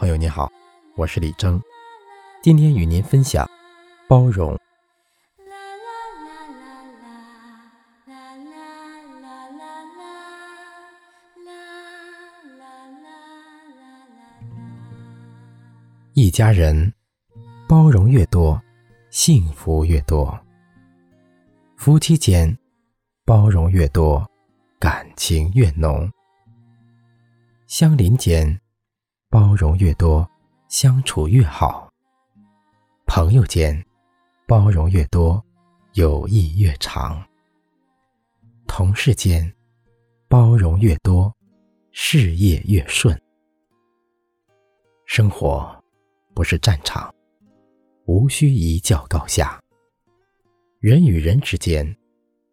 [0.00, 0.50] 朋友你好，
[0.96, 1.60] 我是李征，
[2.42, 3.46] 今天与您分享
[4.08, 4.58] 包容。
[16.14, 16.90] 一家人
[17.68, 18.58] 包容越多，
[19.10, 20.34] 幸福越多；
[21.76, 22.56] 夫妻间
[23.26, 24.26] 包容越多，
[24.78, 26.08] 感情越浓；
[27.66, 28.58] 相邻间
[29.50, 30.30] 包容越多，
[30.68, 31.90] 相处越好；
[33.04, 33.84] 朋友间
[34.46, 35.44] 包容越多，
[35.94, 37.20] 友谊越长；
[38.68, 39.52] 同事间
[40.28, 41.34] 包容越多，
[41.90, 43.20] 事业越顺。
[45.04, 45.76] 生活。
[46.32, 47.12] 不是战场，
[48.04, 49.60] 无需一较高下。
[50.78, 51.96] 人与人之间，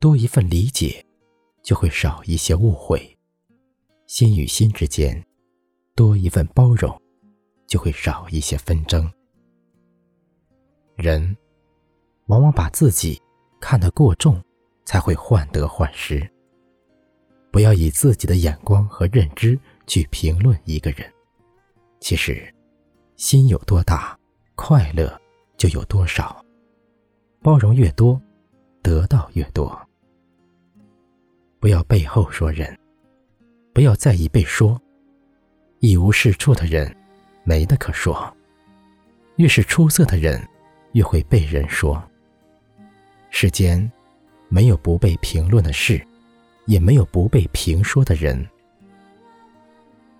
[0.00, 1.04] 多一份理解，
[1.62, 2.98] 就会少一些误会；
[4.06, 5.22] 心与心之间，
[5.98, 6.96] 多一份包容，
[7.66, 9.12] 就会少一些纷争。
[10.94, 11.36] 人
[12.26, 13.20] 往往把自己
[13.58, 14.40] 看得过重，
[14.84, 16.24] 才会患得患失。
[17.50, 21.12] 不要以自己的眼光和认知去评论一个人，
[21.98, 22.54] 其实。
[23.16, 24.16] 心有多大，
[24.54, 25.20] 快乐
[25.56, 26.40] 就有多少。
[27.42, 28.22] 包容越多，
[28.80, 29.76] 得到越多。
[31.58, 32.78] 不要背后说人，
[33.74, 34.80] 不要在意被说。
[35.80, 36.94] 一无是处的人，
[37.44, 38.34] 没得可说。
[39.36, 40.46] 越是出色的人，
[40.92, 42.02] 越会被人说。
[43.30, 43.90] 世间
[44.48, 46.04] 没有不被评论的事，
[46.66, 48.44] 也没有不被评说的人。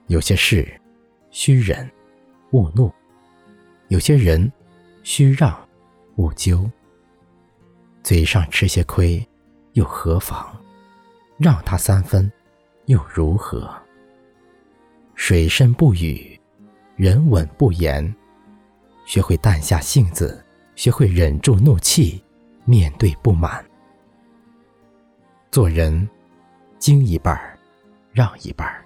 [0.06, 0.68] 有些事，
[1.30, 1.90] 需忍。
[2.52, 2.90] 勿怒，
[3.88, 4.50] 有些人
[5.02, 5.68] 需让，
[6.16, 6.70] 勿揪。
[8.02, 9.22] 嘴上吃些亏，
[9.72, 10.46] 又何妨？
[11.36, 12.30] 让他三分，
[12.86, 13.70] 又如何？
[15.20, 16.40] 水深不语，
[16.94, 18.14] 人稳不言。
[19.04, 20.42] 学会淡下性子，
[20.76, 22.22] 学会忍住怒气，
[22.64, 23.62] 面对不满。
[25.50, 26.08] 做人，
[26.78, 27.58] 精一半儿，
[28.12, 28.80] 让一半儿；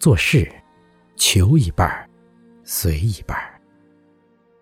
[0.00, 0.52] 做事，
[1.14, 2.10] 求一半儿。
[2.64, 3.58] 随一半儿，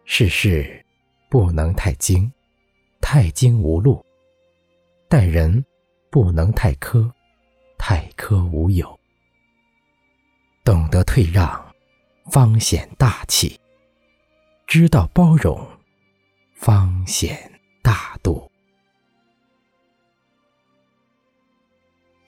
[0.04, 0.84] 世事
[1.30, 2.30] 不能太精，
[3.00, 4.04] 太精无路；
[5.08, 5.64] 待人
[6.10, 7.10] 不能太苛，
[7.78, 8.96] 太苛无有。
[10.64, 11.74] 懂得退让，
[12.32, 13.60] 方显大气；
[14.66, 15.68] 知道包容，
[16.54, 17.53] 方显。